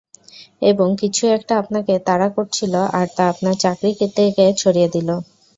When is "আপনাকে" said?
1.61-1.93